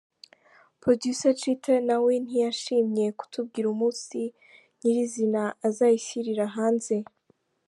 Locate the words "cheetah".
1.39-1.77